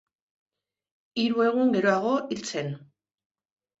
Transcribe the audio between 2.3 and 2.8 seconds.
hil zen.